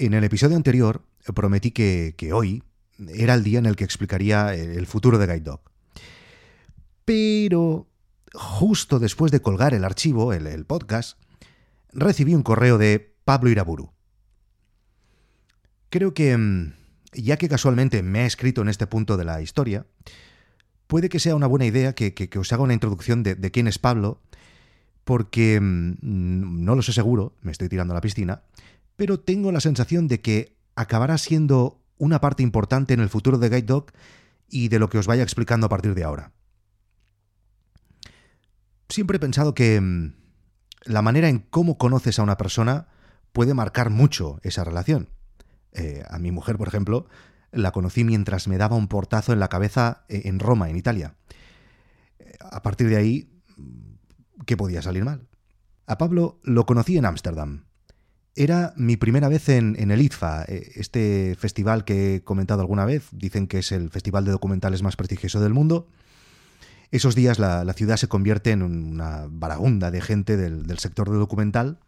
En 0.00 0.14
el 0.14 0.24
episodio 0.24 0.56
anterior 0.56 1.02
prometí 1.34 1.72
que, 1.72 2.30
hoy 2.32 2.62
era 3.06 3.34
el 3.34 3.44
día 3.44 3.58
en 3.58 3.66
el 3.66 3.76
que 3.76 3.84
explicaría 3.84 4.54
el 4.54 4.86
futuro 4.86 5.18
de 5.18 5.26
Guide 5.26 5.40
Dog. 5.40 5.60
Pero 7.04 7.86
justo 8.32 8.98
después 8.98 9.30
de 9.30 9.42
colgar 9.42 9.74
el 9.74 9.84
archivo, 9.84 10.32
el, 10.32 10.64
podcast, 10.64 11.18
recibí 11.92 12.34
un 12.34 12.42
correo 12.42 12.78
de 12.78 13.14
Pablo 13.26 13.50
Iraburu. 13.50 13.92
Creo 15.90 16.14
que, 16.14 16.34
mm, 16.34 16.72
ya 17.12 17.36
que 17.36 17.50
casualmente 17.50 18.02
me 18.02 18.20
ha 18.20 18.26
escrito 18.26 18.62
en 18.62 18.70
este 18.70 18.86
punto 18.86 19.18
de 19.18 19.26
la 19.26 19.42
historia, 19.42 19.84
puede 20.86 21.10
que 21.10 21.20
sea 21.20 21.36
una 21.36 21.46
buena 21.46 21.66
idea 21.66 21.94
que, 21.94 22.14
que, 22.14 22.30
que 22.30 22.38
os 22.38 22.50
haga 22.54 22.62
una 22.62 22.72
introducción 22.72 23.22
de, 23.22 23.34
de, 23.34 23.50
quién 23.50 23.68
es 23.68 23.78
Pablo, 23.78 24.22
porque 25.04 25.60
mm, 25.60 26.64
no 26.64 26.74
lo 26.74 26.80
sé 26.80 26.94
seguro, 26.94 27.36
me 27.42 27.52
estoy 27.52 27.68
tirando 27.68 27.92
a 27.92 27.96
la 27.96 28.00
piscina, 28.00 28.44
pero 29.00 29.18
tengo 29.18 29.50
la 29.50 29.60
sensación 29.60 30.08
de 30.08 30.20
que 30.20 30.58
acabará 30.74 31.16
siendo 31.16 31.82
una 31.96 32.20
parte 32.20 32.42
importante 32.42 32.92
en 32.92 33.00
el 33.00 33.08
futuro 33.08 33.38
de 33.38 33.48
Guide 33.48 33.62
Dog 33.62 33.86
y 34.46 34.68
de 34.68 34.78
lo 34.78 34.90
que 34.90 34.98
os 34.98 35.06
vaya 35.06 35.22
explicando 35.22 35.64
a 35.64 35.68
partir 35.70 35.94
de 35.94 36.04
ahora. 36.04 36.32
Siempre 38.90 39.16
he 39.16 39.18
pensado 39.18 39.54
que 39.54 39.80
mm, 39.80 40.12
la 40.84 41.00
manera 41.00 41.30
en 41.30 41.38
cómo 41.38 41.78
conoces 41.78 42.18
a 42.18 42.22
una 42.22 42.36
persona 42.36 42.88
puede 43.32 43.54
marcar 43.54 43.88
mucho 43.88 44.38
esa 44.42 44.64
relación. 44.64 45.08
Eh, 45.72 46.04
a 46.06 46.18
mi 46.18 46.30
mujer, 46.30 46.58
por 46.58 46.68
ejemplo, 46.68 47.06
la 47.52 47.70
conocí 47.70 48.04
mientras 48.04 48.48
me 48.48 48.58
daba 48.58 48.76
un 48.76 48.86
portazo 48.86 49.32
en 49.32 49.40
la 49.40 49.48
cabeza 49.48 50.04
eh, 50.10 50.24
en 50.26 50.40
Roma, 50.40 50.68
en 50.68 50.76
Italia. 50.76 51.14
Eh, 52.18 52.34
a 52.38 52.60
partir 52.60 52.90
de 52.90 52.96
ahí, 52.96 53.42
¿qué 54.44 54.58
podía 54.58 54.82
salir 54.82 55.06
mal? 55.06 55.26
A 55.86 55.96
Pablo 55.96 56.38
lo 56.42 56.66
conocí 56.66 56.98
en 56.98 57.06
Ámsterdam. 57.06 57.69
Era 58.36 58.72
mi 58.76 58.96
primera 58.96 59.28
vez 59.28 59.48
en, 59.48 59.76
en, 59.78 59.90
el 59.90 60.00
ITFA, 60.00 60.44
este 60.44 61.36
festival 61.38 61.84
que 61.84 62.16
he 62.16 62.22
comentado 62.22 62.60
alguna 62.60 62.84
vez. 62.84 63.08
Dicen 63.12 63.46
que 63.46 63.58
es 63.58 63.72
el 63.72 63.90
festival 63.90 64.24
de 64.24 64.30
documentales 64.30 64.82
más 64.82 64.96
prestigioso 64.96 65.40
del 65.40 65.52
mundo. 65.52 65.88
Esos 66.90 67.14
días 67.14 67.38
la, 67.38 67.64
la 67.64 67.72
ciudad 67.72 67.96
se 67.96 68.08
convierte 68.08 68.50
en 68.50 68.62
una 68.62 69.26
baragunda 69.28 69.90
de 69.90 70.00
gente 70.00 70.36
del, 70.36 70.66
del 70.66 70.78
sector 70.78 71.10
de 71.10 71.16
documental 71.16 71.78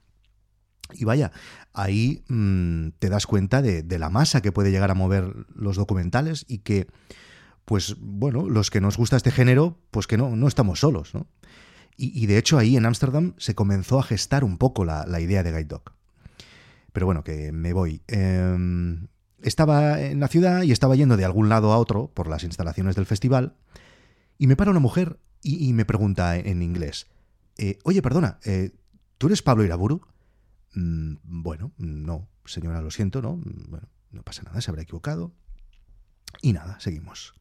y 0.94 1.04
vaya, 1.04 1.32
ahí 1.72 2.24
mmm, 2.28 2.88
te 2.98 3.08
das 3.08 3.26
cuenta 3.26 3.62
de, 3.62 3.82
de, 3.82 3.98
la 3.98 4.10
masa 4.10 4.42
que 4.42 4.52
puede 4.52 4.70
llegar 4.70 4.90
a 4.90 4.94
mover 4.94 5.46
los 5.54 5.76
documentales 5.76 6.44
y 6.48 6.58
que, 6.58 6.86
pues 7.64 7.96
bueno, 7.98 8.48
los 8.48 8.70
que 8.70 8.80
nos 8.80 8.96
gusta 8.96 9.16
este 9.16 9.30
género, 9.30 9.78
pues 9.90 10.06
que 10.06 10.16
no, 10.16 10.36
no 10.36 10.48
estamos 10.48 10.80
solos, 10.80 11.14
¿no? 11.14 11.26
Y, 11.96 12.22
y 12.22 12.26
de 12.26 12.38
hecho 12.38 12.58
ahí 12.58 12.76
en 12.76 12.86
Ámsterdam 12.86 13.34
se 13.36 13.54
comenzó 13.54 13.98
a 13.98 14.02
gestar 14.02 14.44
un 14.44 14.56
poco 14.56 14.84
la, 14.84 15.04
la, 15.06 15.20
idea 15.20 15.42
de 15.42 15.50
Guide 15.50 15.64
Dog. 15.64 15.92
Pero 16.92 17.06
bueno, 17.06 17.24
que 17.24 17.52
me 17.52 17.72
voy. 17.72 18.02
Eh, 18.08 18.98
estaba 19.42 20.00
en 20.00 20.20
la 20.20 20.28
ciudad 20.28 20.62
y 20.62 20.72
estaba 20.72 20.94
yendo 20.96 21.16
de 21.16 21.24
algún 21.24 21.48
lado 21.48 21.72
a 21.72 21.78
otro 21.78 22.08
por 22.12 22.28
las 22.28 22.44
instalaciones 22.44 22.94
del 22.94 23.06
festival 23.06 23.56
y 24.38 24.46
me 24.46 24.56
para 24.56 24.70
una 24.70 24.80
mujer 24.80 25.18
y, 25.42 25.68
y 25.68 25.72
me 25.72 25.84
pregunta 25.84 26.36
en 26.36 26.62
inglés, 26.62 27.08
eh, 27.58 27.78
oye, 27.84 28.02
perdona, 28.02 28.38
eh, 28.44 28.72
¿tú 29.18 29.26
eres 29.26 29.42
Pablo 29.42 29.64
Iraburu? 29.64 30.00
Mm, 30.74 31.16
bueno, 31.22 31.72
no, 31.76 32.28
señora, 32.44 32.80
lo 32.80 32.90
siento, 32.90 33.20
¿no? 33.20 33.36
Bueno, 33.36 33.88
no 34.10 34.22
pasa 34.22 34.42
nada, 34.42 34.60
se 34.60 34.70
habrá 34.70 34.82
equivocado. 34.82 35.32
Y 36.40 36.52
nada, 36.52 36.80
seguimos. 36.80 37.34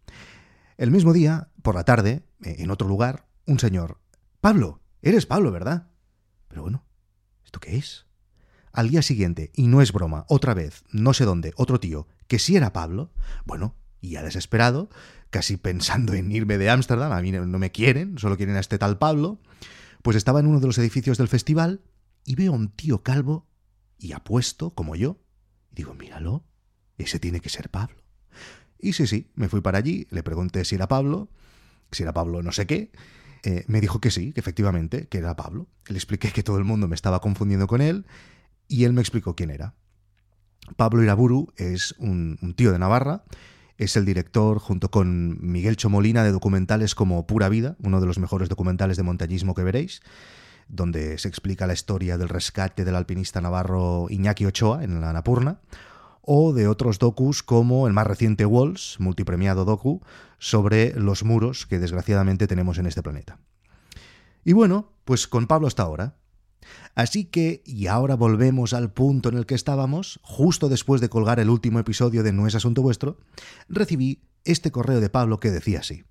El 0.78 0.92
mismo 0.92 1.14
día, 1.14 1.50
por 1.62 1.76
la 1.76 1.86
tarde, 1.86 2.24
eh, 2.44 2.58
en 2.60 2.72
otro 2.72 2.88
lugar, 2.88 3.28
un 3.46 3.60
señor. 3.60 4.00
Pablo, 4.42 4.82
eres 5.02 5.26
Pablo, 5.26 5.52
¿verdad? 5.52 5.88
Pero 6.48 6.64
bueno, 6.64 6.84
¿esto 7.46 7.60
qué 7.60 7.78
es? 7.78 8.06
Al 8.74 8.90
día 8.90 9.02
siguiente, 9.02 9.52
y 9.56 9.68
no 9.68 9.82
es 9.82 9.92
broma, 9.92 10.26
otra 10.30 10.54
vez, 10.54 10.84
no 10.92 11.14
sé 11.14 11.26
dónde, 11.26 11.54
otro 11.56 11.80
tío, 11.80 12.08
que 12.28 12.40
sí 12.40 12.56
era 12.56 12.74
Pablo, 12.74 13.12
bueno, 13.46 13.76
y 14.00 14.12
ya 14.12 14.24
desesperado, 14.24 14.90
casi 15.30 15.58
pensando 15.58 16.14
en 16.14 16.32
irme 16.32 16.58
de 16.58 16.70
Ámsterdam, 16.70 17.12
a 17.12 17.22
mí 17.22 17.32
no 17.32 17.60
me 17.60 17.72
quieren, 17.72 18.18
solo 18.18 18.38
quieren 18.38 18.56
a 18.56 18.60
este 18.60 18.78
tal 18.78 18.98
Pablo, 18.98 19.40
pues 20.02 20.18
estaba 20.18 20.40
en 20.40 20.48
uno 20.48 20.60
de 20.60 20.68
los 20.68 20.78
edificios 20.78 21.18
del 21.18 21.28
festival 21.28 21.82
y 22.26 22.36
veo 22.36 22.54
a 22.54 22.56
un 22.56 22.70
tío 22.70 23.04
calvo 23.04 23.48
y 23.98 24.14
apuesto, 24.14 24.72
como 24.72 24.96
yo, 24.96 25.18
y 25.72 25.76
digo, 25.76 25.94
míralo, 25.94 26.44
ese 26.98 27.20
tiene 27.20 27.40
que 27.40 27.50
ser 27.50 27.70
Pablo. 27.70 27.98
Y 28.80 28.94
sí, 28.94 29.06
sí, 29.06 29.32
me 29.36 29.48
fui 29.48 29.62
para 29.62 29.78
allí, 29.78 30.08
le 30.10 30.24
pregunté 30.24 30.66
si 30.66 30.76
era 30.76 30.88
Pablo, 30.88 31.30
si 31.92 32.04
era 32.04 32.14
Pablo 32.14 32.42
no 32.42 32.52
sé 32.52 32.66
qué, 32.66 32.92
eh, 33.44 33.64
me 33.68 33.82
dijo 33.82 34.00
que 34.00 34.12
sí, 34.12 34.34
que 34.34 34.40
efectivamente, 34.40 35.08
que 35.08 35.18
era 35.18 35.36
Pablo. 35.36 35.68
Le 35.88 35.96
expliqué 35.96 36.32
que 36.32 36.44
todo 36.44 36.58
el 36.58 36.64
mundo 36.64 36.88
me 36.88 36.96
estaba 36.96 37.22
confundiendo 37.22 37.68
con 37.68 37.82
él, 37.82 38.06
y 38.72 38.86
él 38.86 38.94
me 38.94 39.02
explicó 39.02 39.36
quién 39.36 39.50
era. 39.50 39.76
Pablo 40.78 41.04
Iraburu 41.04 41.52
es 41.58 41.94
un, 42.00 42.40
un 42.42 42.54
tío 42.54 42.72
de 42.72 42.80
Navarra, 42.80 43.26
es 43.78 43.98
el 43.98 44.06
director, 44.06 44.60
junto 44.60 44.90
con 44.90 45.38
Miguel 45.42 45.76
Chomolina, 45.76 46.24
de 46.24 46.32
documentales 46.32 46.96
como 46.96 47.28
Pura 47.28 47.50
Vida, 47.50 47.76
uno 47.84 48.00
de 48.00 48.08
los 48.08 48.18
mejores 48.18 48.48
documentales 48.48 48.96
de 48.96 49.04
montañismo 49.04 49.56
que 49.56 49.64
veréis, 49.64 50.02
donde 50.70 51.18
se 51.18 51.28
explica 51.28 51.68
la 51.68 51.74
historia 51.74 52.18
del 52.18 52.30
rescate 52.30 52.86
del 52.86 52.96
alpinista 52.96 53.42
navarro 53.42 54.08
Iñaki 54.10 54.46
Ochoa 54.46 54.84
en 54.84 55.02
la 55.02 55.10
Annapurna, 55.10 55.60
o 56.22 56.54
de 56.54 56.68
otros 56.68 57.00
docus 57.00 57.44
como 57.44 57.88
el 57.88 57.94
más 57.94 58.08
reciente 58.08 58.46
Walls, 58.46 58.98
multipremiado 59.00 59.66
docu, 59.66 60.02
sobre 60.38 60.94
los 60.98 61.26
muros 61.26 61.66
que 61.66 61.80
desgraciadamente 61.80 62.48
tenemos 62.48 62.78
en 62.78 62.86
este 62.86 63.04
planeta. 63.04 63.40
Y 64.46 64.54
bueno, 64.54 64.94
pues 65.04 65.28
con 65.28 65.48
Pablo 65.48 65.68
hasta 65.68 65.84
ahora. 65.84 66.16
Así 66.96 67.26
que, 67.26 67.62
y 67.66 67.88
ahora 67.88 68.16
volvemos 68.16 68.74
al 68.74 68.92
punto 68.92 69.30
en 69.30 69.38
el 69.38 69.46
que 69.46 69.56
estábamos, 69.56 70.20
justo 70.24 70.70
después 70.70 71.02
de 71.02 71.10
colgar 71.10 71.40
el 71.40 71.50
último 71.50 71.80
episodio 71.80 72.24
de 72.24 72.34
No 72.34 72.48
es 72.48 72.56
Asunto 72.56 72.82
Vuestro, 72.82 73.18
recibí 73.70 74.22
este 74.44 74.72
correo 74.72 75.00
de 75.00 75.10
Pablo 75.10 75.40
que 75.40 75.52
decía 75.52 75.80
así. 75.80 76.04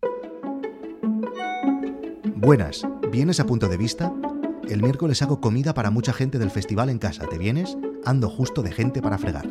Buenas, 2.37 2.87
¿vienes 3.11 3.39
a 3.41 3.47
punto 3.47 3.69
de 3.69 3.77
vista? 3.77 4.13
El 4.69 4.83
miércoles 4.83 5.21
hago 5.21 5.41
comida 5.41 5.75
para 5.75 5.91
mucha 5.91 6.13
gente 6.13 6.39
del 6.39 6.51
festival 6.51 6.91
en 6.91 6.99
casa. 6.99 7.27
¿Te 7.27 7.39
vienes? 7.39 7.77
Ando 8.05 8.31
justo 8.31 8.63
de 8.63 8.73
gente 8.73 9.03
para 9.03 9.19
fregar. 9.19 9.49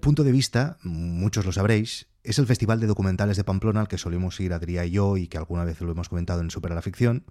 Punto 0.00 0.24
de 0.24 0.32
vista, 0.32 0.78
muchos 0.82 1.44
lo 1.44 1.52
sabréis, 1.52 2.08
es 2.22 2.38
el 2.38 2.46
festival 2.46 2.80
de 2.80 2.86
documentales 2.86 3.36
de 3.36 3.44
Pamplona 3.44 3.80
al 3.80 3.88
que 3.88 3.98
solemos 3.98 4.38
ir 4.40 4.52
Adrià 4.52 4.86
y 4.86 4.90
yo 4.90 5.16
y 5.16 5.28
que 5.28 5.38
alguna 5.38 5.64
vez 5.64 5.80
lo 5.80 5.92
hemos 5.92 6.08
comentado 6.08 6.40
en 6.40 6.50
Super 6.50 6.72
la 6.72 6.82
Ficción 6.82 7.24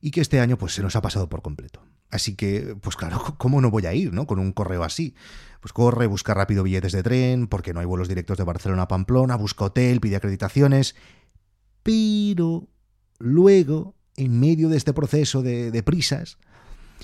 y 0.00 0.10
que 0.10 0.20
este 0.20 0.40
año 0.40 0.56
pues 0.56 0.74
se 0.74 0.82
nos 0.82 0.96
ha 0.96 1.02
pasado 1.02 1.28
por 1.28 1.42
completo. 1.42 1.82
Así 2.10 2.34
que, 2.34 2.76
pues 2.80 2.96
claro, 2.96 3.22
¿cómo 3.38 3.60
no 3.60 3.70
voy 3.70 3.86
a 3.86 3.94
ir, 3.94 4.12
no? 4.12 4.26
Con 4.26 4.38
un 4.38 4.52
correo 4.52 4.84
así. 4.84 5.14
Pues 5.60 5.72
corre, 5.72 6.06
busca 6.06 6.34
rápido 6.34 6.62
billetes 6.62 6.92
de 6.92 7.02
tren, 7.02 7.46
porque 7.46 7.72
no 7.72 7.80
hay 7.80 7.86
vuelos 7.86 8.08
directos 8.08 8.38
de 8.38 8.44
Barcelona 8.44 8.82
a 8.82 8.88
Pamplona, 8.88 9.36
busca 9.36 9.66
hotel, 9.66 10.00
pide 10.00 10.16
acreditaciones 10.16 10.94
pero 11.82 12.68
luego, 13.18 13.94
en 14.16 14.38
medio 14.38 14.68
de 14.68 14.76
este 14.76 14.92
proceso 14.92 15.42
de 15.42 15.82
prisas, 15.82 16.38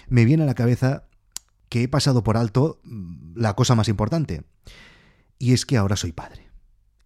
me 0.09 0.25
viene 0.25 0.43
a 0.43 0.47
la 0.47 0.54
cabeza 0.54 1.06
que 1.69 1.82
he 1.82 1.88
pasado 1.88 2.22
por 2.22 2.37
alto 2.37 2.81
mm, 2.84 3.38
la 3.38 3.54
cosa 3.54 3.75
más 3.75 3.88
importante. 3.88 4.44
Y 5.38 5.53
es 5.53 5.66
que 5.66 5.77
ahora 5.77 5.97
soy 5.97 6.12
padre. 6.12 6.49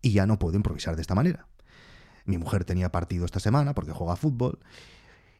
Y 0.03 0.12
ya 0.12 0.26
no 0.26 0.38
puedo 0.38 0.56
improvisar 0.56 0.97
de 0.97 1.03
esta 1.03 1.15
manera. 1.15 1.47
Mi 2.25 2.38
mujer 2.38 2.65
tenía 2.65 2.93
partido 2.93 3.25
esta 3.25 3.41
semana 3.41 3.75
porque 3.75 3.93
juega 3.93 4.16
fútbol. 4.16 4.60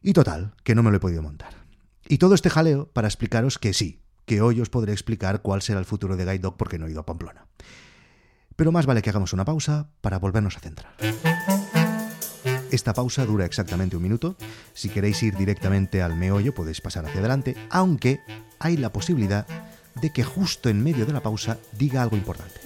Y 0.01 0.13
total, 0.13 0.53
que 0.63 0.75
no 0.75 0.83
me 0.83 0.91
lo 0.91 0.97
he 0.97 0.99
podido 0.99 1.21
montar. 1.21 1.53
Y 2.07 2.17
todo 2.17 2.35
este 2.35 2.49
jaleo 2.49 2.91
para 2.91 3.07
explicaros 3.07 3.59
que 3.59 3.73
sí, 3.73 4.01
que 4.25 4.41
hoy 4.41 4.59
os 4.59 4.69
podré 4.69 4.91
explicar 4.91 5.41
cuál 5.41 5.61
será 5.61 5.79
el 5.79 5.85
futuro 5.85 6.17
de 6.17 6.25
Guide 6.25 6.39
Dog 6.39 6.57
porque 6.57 6.79
no 6.79 6.87
he 6.87 6.91
ido 6.91 7.01
a 7.01 7.05
Pamplona. 7.05 7.47
Pero 8.55 8.71
más 8.71 8.85
vale 8.85 9.01
que 9.01 9.09
hagamos 9.09 9.33
una 9.33 9.45
pausa 9.45 9.89
para 10.01 10.19
volvernos 10.19 10.57
a 10.57 10.59
centrar. 10.59 10.93
Esta 12.71 12.93
pausa 12.93 13.25
dura 13.25 13.45
exactamente 13.45 13.97
un 13.97 14.03
minuto. 14.03 14.37
Si 14.73 14.87
queréis 14.87 15.21
ir 15.23 15.35
directamente 15.35 16.01
al 16.01 16.15
meollo 16.15 16.55
podéis 16.55 16.79
pasar 16.79 17.05
hacia 17.05 17.19
adelante, 17.19 17.55
aunque 17.69 18.21
hay 18.59 18.77
la 18.77 18.93
posibilidad 18.93 19.45
de 20.01 20.11
que 20.11 20.23
justo 20.23 20.69
en 20.69 20.81
medio 20.81 21.05
de 21.05 21.11
la 21.11 21.21
pausa 21.21 21.57
diga 21.77 22.01
algo 22.01 22.15
importante. 22.15 22.61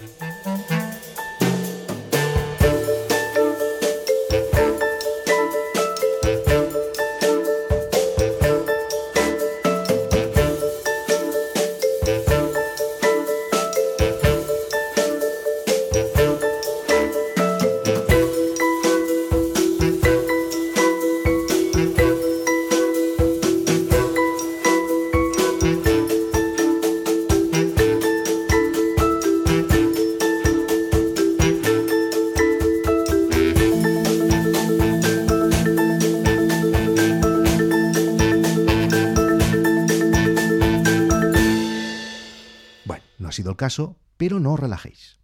El 43.52 43.58
caso, 43.58 43.98
pero 44.18 44.40
no 44.40 44.54
os 44.54 44.60
relajéis. 44.60 45.20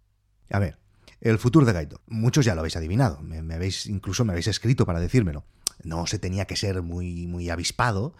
A 0.50 0.58
ver, 0.58 0.78
el 1.20 1.38
futuro 1.38 1.64
de 1.64 1.72
Guide 1.72 1.96
Muchos 2.06 2.44
ya 2.44 2.54
lo 2.54 2.60
habéis 2.60 2.76
adivinado, 2.76 3.20
me, 3.22 3.54
habéis, 3.54 3.86
incluso 3.86 4.24
me 4.24 4.32
habéis 4.32 4.48
escrito 4.48 4.86
para 4.86 5.00
decírmelo. 5.00 5.44
No 5.84 6.06
se 6.06 6.18
tenía 6.18 6.46
que 6.46 6.56
ser 6.56 6.82
muy, 6.82 7.26
muy 7.26 7.50
avispado 7.50 8.14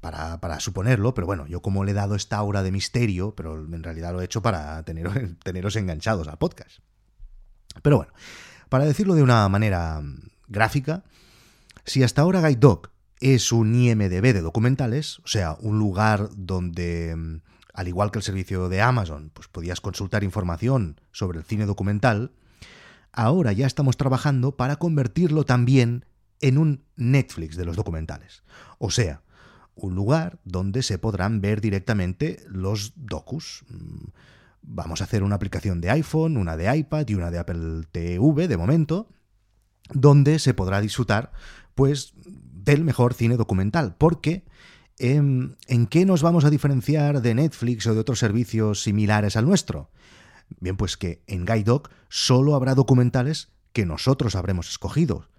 para, 0.00 0.40
para, 0.40 0.60
suponerlo, 0.60 1.14
pero 1.14 1.26
bueno, 1.26 1.46
yo 1.46 1.62
como 1.62 1.84
le 1.84 1.92
he 1.92 1.94
dado 1.94 2.14
esta 2.14 2.36
aura 2.36 2.62
de 2.62 2.72
misterio, 2.72 3.34
pero 3.34 3.58
en 3.58 3.82
realidad 3.82 4.12
lo 4.12 4.20
he 4.20 4.24
hecho 4.24 4.42
para 4.42 4.82
teneros, 4.84 5.14
teneros 5.44 5.76
enganchados 5.76 6.28
al 6.28 6.38
podcast. 6.38 6.78
Pero 7.82 7.96
bueno, 7.96 8.12
para 8.68 8.84
decirlo 8.84 9.14
de 9.14 9.22
una 9.22 9.48
manera 9.48 10.02
gráfica, 10.48 11.04
si 11.84 12.02
hasta 12.02 12.22
ahora 12.22 12.40
Guide 12.40 12.60
Dog 12.60 12.90
es 13.20 13.52
un 13.52 13.74
IMDB 13.74 14.32
de 14.32 14.40
documentales, 14.40 15.18
o 15.20 15.28
sea, 15.28 15.56
un 15.60 15.78
lugar 15.78 16.30
donde 16.36 17.40
al 17.74 17.88
igual 17.88 18.10
que 18.10 18.18
el 18.18 18.24
servicio 18.24 18.68
de 18.68 18.80
Amazon, 18.82 19.30
pues 19.32 19.48
podías 19.48 19.80
consultar 19.80 20.24
información 20.24 21.00
sobre 21.12 21.38
el 21.38 21.44
cine 21.44 21.66
documental, 21.66 22.32
ahora 23.12 23.52
ya 23.52 23.66
estamos 23.66 23.96
trabajando 23.96 24.56
para 24.56 24.76
convertirlo 24.76 25.44
también 25.44 26.04
en 26.40 26.58
un 26.58 26.84
Netflix 26.96 27.56
de 27.56 27.64
los 27.64 27.76
documentales. 27.76 28.42
O 28.78 28.90
sea, 28.90 29.22
un 29.74 29.94
lugar 29.94 30.38
donde 30.44 30.82
se 30.82 30.98
podrán 30.98 31.40
ver 31.40 31.60
directamente 31.60 32.42
los 32.48 32.92
docus. 32.96 33.64
Mm, 33.68 34.08
vamos 34.62 35.00
a 35.00 35.04
hacer 35.04 35.22
una 35.22 35.36
aplicación 35.36 35.80
de 35.80 35.90
iPhone, 35.90 36.36
una 36.36 36.56
de 36.56 36.76
iPad 36.76 37.08
y 37.08 37.14
una 37.14 37.30
de 37.30 37.38
Apple 37.38 37.84
TV 37.90 38.48
de 38.48 38.56
momento, 38.56 39.08
donde 39.92 40.38
se 40.38 40.54
podrá 40.54 40.80
disfrutar 40.80 41.32
pues 41.74 42.12
del 42.24 42.84
mejor 42.84 43.14
cine 43.14 43.36
documental, 43.36 43.94
porque 43.96 44.44
Em, 45.02 45.56
¿En 45.66 45.86
qué 45.86 46.04
nos 46.04 46.20
vamos 46.20 46.44
a 46.44 46.50
diferenciar 46.50 47.22
de 47.22 47.34
Netflix 47.34 47.86
o 47.86 47.94
de 47.94 48.00
otros 48.00 48.18
servicios 48.18 48.82
similares 48.82 49.34
al 49.34 49.46
nuestro? 49.46 49.88
Bien, 50.60 50.76
pues 50.76 50.98
que 50.98 51.22
en 51.26 51.46
Guide 51.46 51.80
solo 52.10 52.54
habrá 52.54 52.74
documentales 52.74 53.48
que 53.72 53.86
nosotros 53.86 54.34
habremos 54.34 54.68
escogido. 54.68 55.29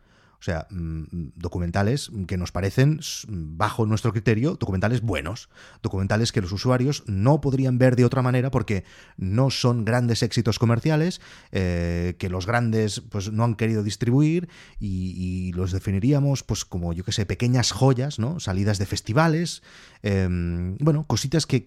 O 0.42 0.44
sea, 0.44 0.66
mm, 0.72 1.34
documentales 1.36 2.10
que 2.26 2.36
nos 2.36 2.52
parecen, 2.52 3.00
bajo 3.28 3.86
nuestro 3.86 4.12
criterio, 4.12 4.56
documentales 4.56 5.02
buenos, 5.02 5.50
documentales 5.84 6.32
que 6.32 6.42
los 6.42 6.52
usuarios 6.52 7.04
no 7.06 7.42
podrían 7.42 7.78
ver 7.78 7.96
de 7.96 8.06
otra 8.06 8.24
manera 8.24 8.50
porque 8.50 8.84
no 9.18 9.52
son 9.52 9.86
grandes 9.86 10.24
éxitos 10.24 10.58
comerciales, 10.58 11.22
eh, 11.52 12.16
que 12.18 12.28
los 12.28 12.48
grandes 12.48 13.02
pues, 13.02 13.32
no 13.32 13.44
han 13.44 13.54
querido 13.54 13.84
distribuir 13.84 14.50
y, 14.80 15.52
los 15.54 15.72
definiríamos 15.72 16.44
pues, 16.44 16.66
como, 16.66 16.92
yo 16.94 17.04
que 17.04 17.12
sé, 17.12 17.28
pequeñas 17.28 17.72
joyas, 17.72 18.18
¿no? 18.18 18.40
salidas 18.40 18.80
de 18.80 18.88
festivales, 18.88 19.62
em, 20.02 20.76
bueno, 20.78 21.06
cositas 21.06 21.46
que, 21.46 21.62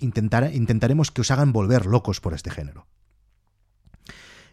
intentaremos 0.00 1.12
que 1.12 1.20
os 1.20 1.30
hagan 1.30 1.52
volver 1.52 1.86
locos 1.86 2.20
por 2.20 2.34
este 2.34 2.50
género. 2.50 2.88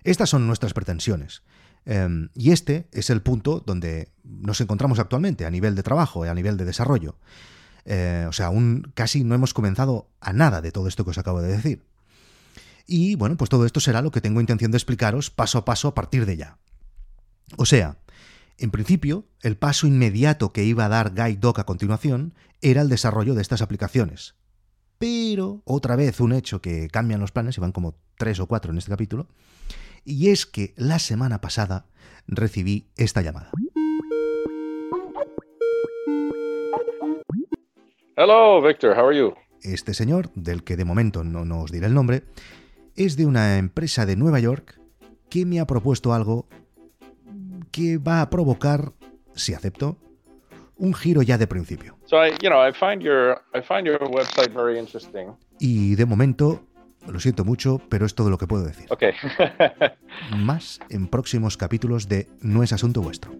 Estas 0.03 0.29
son 0.29 0.45
nuestras 0.45 0.73
pretensiones. 0.73 1.41
Em, 1.85 2.29
y 2.33 2.51
este 2.51 2.87
es 2.91 3.09
el 3.09 3.21
punto 3.21 3.63
donde 3.65 4.11
nos 4.23 4.61
encontramos 4.61 4.99
actualmente 4.99 5.45
a 5.45 5.49
nivel 5.49 5.75
de 5.75 5.83
trabajo 5.83 6.25
y 6.25 6.29
a 6.29 6.33
nivel 6.33 6.57
de 6.57 6.65
desarrollo. 6.65 7.17
Eh, 7.85 8.25
o 8.27 8.33
sea, 8.33 8.47
aún 8.47 8.91
casi 8.93 9.23
no 9.23 9.35
hemos 9.35 9.53
comenzado 9.53 10.09
a 10.19 10.33
nada 10.33 10.61
de 10.61 10.71
todo 10.71 10.87
esto 10.87 11.03
que 11.03 11.11
os 11.11 11.17
acabo 11.17 11.41
de 11.41 11.55
decir. 11.55 11.83
Y 12.85 13.15
bueno, 13.15 13.37
pues 13.37 13.49
todo 13.49 13.65
esto 13.65 13.79
será 13.79 14.01
lo 14.01 14.11
que 14.11 14.21
tengo 14.21 14.41
intención 14.41 14.71
de 14.71 14.77
explicaros 14.77 15.29
paso 15.29 15.59
a 15.59 15.65
paso 15.65 15.87
a 15.87 15.93
partir 15.93 16.25
de 16.25 16.37
ya. 16.37 16.57
O 17.57 17.65
sea, 17.65 17.97
en 18.57 18.71
principio, 18.71 19.25
el 19.41 19.57
paso 19.57 19.87
inmediato 19.87 20.51
que 20.51 20.65
iba 20.65 20.85
a 20.85 20.89
dar 20.89 21.13
Guide 21.13 21.39
Dog 21.39 21.59
a 21.59 21.65
continuación 21.65 22.33
era 22.61 22.81
el 22.81 22.89
desarrollo 22.89 23.33
de 23.33 23.41
estas 23.41 23.61
aplicaciones. 23.61 24.35
Pero, 24.97 25.61
otra 25.63 25.95
vez, 25.95 26.19
un 26.19 26.33
hecho 26.33 26.61
que 26.61 26.89
cambian 26.89 27.21
los 27.21 27.31
planes, 27.31 27.57
y 27.57 27.61
van 27.61 27.71
como 27.71 27.95
tres 28.17 28.39
o 28.39 28.47
cuatro 28.47 28.71
en 28.71 28.77
este 28.77 28.91
capítulo, 28.91 29.27
y 30.03 30.29
es 30.29 30.45
que 30.45 30.73
la 30.77 30.99
semana 30.99 31.41
pasada 31.41 31.85
recibí 32.27 32.89
esta 32.95 33.21
llamada. 33.21 33.51
Hello, 38.15 38.61
Victor, 38.61 38.97
how 38.97 39.07
are 39.07 39.17
you? 39.17 39.33
Este 39.61 39.93
señor, 39.93 40.29
del 40.35 40.63
que 40.63 40.75
de 40.75 40.85
momento 40.85 41.23
no 41.23 41.45
nos 41.45 41.71
diré 41.71 41.87
el 41.87 41.93
nombre, 41.93 42.23
es 42.95 43.15
de 43.15 43.25
una 43.25 43.57
empresa 43.57 44.05
de 44.05 44.15
Nueva 44.15 44.39
York 44.39 44.79
que 45.29 45.45
me 45.45 45.59
ha 45.59 45.65
propuesto 45.65 46.13
algo 46.13 46.47
que 47.71 47.97
va 47.97 48.21
a 48.21 48.29
provocar, 48.29 48.93
si 49.35 49.53
acepto, 49.53 49.97
un 50.75 50.93
giro 50.93 51.21
ya 51.21 51.37
de 51.37 51.47
principio. 51.47 51.97
Y 55.59 55.95
de 55.95 56.05
momento 56.05 56.63
lo 57.07 57.19
siento 57.19 57.45
mucho, 57.45 57.81
pero 57.89 58.05
es 58.05 58.15
todo 58.15 58.29
lo 58.29 58.37
que 58.37 58.47
puedo 58.47 58.63
decir. 58.63 58.87
Ok. 58.89 59.03
Más 60.37 60.79
en 60.89 61.07
próximos 61.07 61.57
capítulos 61.57 62.07
de 62.07 62.27
No 62.41 62.63
es 62.63 62.73
asunto 62.73 63.01
vuestro. 63.01 63.31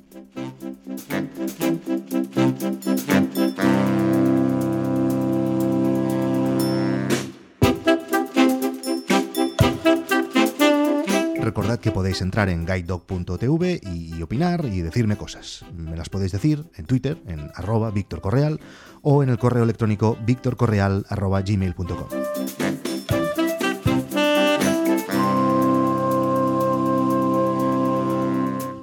Recordad 11.50 11.80
que 11.80 11.90
podéis 11.92 12.22
entrar 12.22 12.48
en 12.50 12.66
guidedog.tv 12.66 13.82
y 13.84 14.22
opinar 14.22 14.66
y 14.66 14.82
decirme 14.82 15.18
cosas. 15.18 15.66
Me 15.76 15.98
las 15.98 16.08
podéis 16.08 16.32
decir 16.32 16.66
en 16.76 16.86
Twitter, 16.86 17.18
en 17.26 17.50
arroba 17.56 17.92
Correal, 18.22 18.60
o 19.02 19.24
en 19.24 19.30
el 19.30 19.40
correo 19.40 19.64
electrónico 19.64 20.16
victorcorreal.gmail.com. 20.26 22.19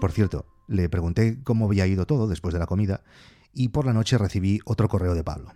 Por 0.07 0.13
cierto, 0.13 0.47
le 0.69 0.89
pregunté 0.89 1.43
cómo 1.43 1.67
había 1.67 1.85
ido 1.85 2.07
todo 2.07 2.29
después 2.29 2.55
de 2.55 2.61
la 2.61 2.69
comida 2.69 3.03
y 3.53 3.71
por 3.71 3.87
la 3.87 3.93
noche 3.93 4.17
recibí 4.17 4.61
otro 4.65 4.89
correo 4.89 5.17
de 5.17 5.25
Pablo. 5.25 5.53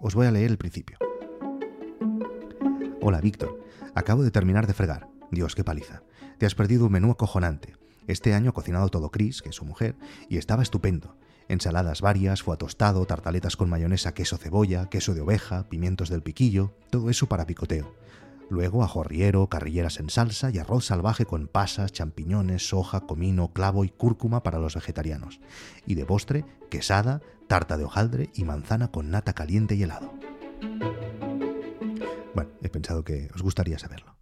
Os 0.00 0.16
voy 0.16 0.26
a 0.26 0.32
leer 0.32 0.50
el 0.50 0.58
principio. 0.58 0.98
Hola 3.00 3.20
Víctor, 3.20 3.56
acabo 3.94 4.24
de 4.24 4.32
terminar 4.32 4.66
de 4.66 4.74
fregar. 4.74 5.08
Dios, 5.30 5.54
qué 5.54 5.62
paliza. 5.62 6.02
Te 6.38 6.46
has 6.46 6.56
perdido 6.56 6.86
un 6.86 6.92
menú 6.92 7.12
acojonante. 7.12 7.76
Este 8.08 8.34
año 8.34 8.50
ha 8.50 8.52
cocinado 8.52 8.88
todo 8.88 9.12
Chris, 9.12 9.42
que 9.42 9.50
es 9.50 9.54
su 9.54 9.64
mujer, 9.64 9.94
y 10.28 10.38
estaba 10.38 10.64
estupendo. 10.64 11.16
Ensaladas 11.46 12.00
varias, 12.00 12.42
fue 12.42 12.56
tostado, 12.56 13.06
tartaletas 13.06 13.54
con 13.54 13.70
mayonesa, 13.70 14.12
queso 14.12 14.38
cebolla, 14.38 14.88
queso 14.90 15.14
de 15.14 15.20
oveja, 15.20 15.68
pimientos 15.68 16.08
del 16.08 16.24
piquillo, 16.24 16.74
todo 16.90 17.10
eso 17.10 17.28
para 17.28 17.46
picoteo. 17.46 17.94
Luego 18.50 18.82
ajorriero, 18.82 19.48
carrilleras 19.48 20.00
en 20.00 20.08
salsa 20.08 20.50
y 20.50 20.58
arroz 20.58 20.86
salvaje 20.86 21.26
con 21.26 21.48
pasas, 21.48 21.92
champiñones, 21.92 22.68
soja, 22.68 23.00
comino, 23.00 23.52
clavo 23.52 23.84
y 23.84 23.90
cúrcuma 23.90 24.42
para 24.42 24.58
los 24.58 24.74
vegetarianos. 24.74 25.40
Y 25.86 25.94
de 25.94 26.06
postre, 26.06 26.44
quesada, 26.70 27.20
tarta 27.46 27.76
de 27.76 27.84
hojaldre 27.84 28.30
y 28.34 28.44
manzana 28.44 28.90
con 28.90 29.10
nata 29.10 29.34
caliente 29.34 29.74
y 29.74 29.82
helado. 29.82 30.12
Bueno, 32.34 32.50
he 32.62 32.68
pensado 32.68 33.04
que 33.04 33.30
os 33.34 33.42
gustaría 33.42 33.78
saberlo. 33.78 34.17